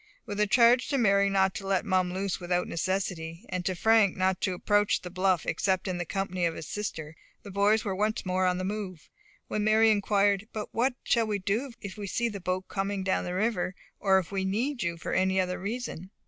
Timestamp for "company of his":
6.07-6.65